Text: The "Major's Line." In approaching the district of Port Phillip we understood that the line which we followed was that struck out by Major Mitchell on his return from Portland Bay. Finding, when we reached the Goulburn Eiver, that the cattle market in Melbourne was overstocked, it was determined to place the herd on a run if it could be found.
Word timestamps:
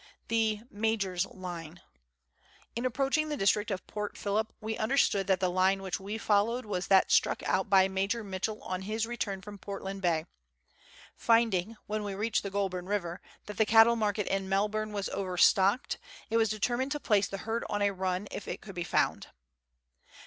The 0.29 0.61
"Major's 0.71 1.27
Line." 1.27 1.79
In 2.75 2.87
approaching 2.87 3.29
the 3.29 3.37
district 3.37 3.69
of 3.69 3.85
Port 3.85 4.17
Phillip 4.17 4.51
we 4.59 4.75
understood 4.75 5.27
that 5.27 5.39
the 5.39 5.47
line 5.51 5.83
which 5.83 5.99
we 5.99 6.17
followed 6.17 6.65
was 6.65 6.87
that 6.87 7.11
struck 7.11 7.43
out 7.43 7.69
by 7.69 7.87
Major 7.87 8.23
Mitchell 8.23 8.63
on 8.63 8.81
his 8.81 9.05
return 9.05 9.43
from 9.43 9.59
Portland 9.59 10.01
Bay. 10.01 10.25
Finding, 11.15 11.75
when 11.85 12.03
we 12.03 12.15
reached 12.15 12.41
the 12.41 12.49
Goulburn 12.49 12.85
Eiver, 12.87 13.19
that 13.45 13.57
the 13.57 13.63
cattle 13.67 13.95
market 13.95 14.25
in 14.25 14.49
Melbourne 14.49 14.91
was 14.91 15.07
overstocked, 15.09 15.99
it 16.31 16.37
was 16.37 16.49
determined 16.49 16.91
to 16.93 16.99
place 16.99 17.27
the 17.27 17.37
herd 17.45 17.63
on 17.69 17.83
a 17.83 17.91
run 17.91 18.27
if 18.31 18.47
it 18.47 18.59
could 18.61 18.73
be 18.73 18.83
found. 18.83 19.27